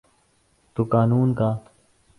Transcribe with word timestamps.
تو 0.75 0.83
قانون 0.83 1.33
کا۔ 1.33 1.49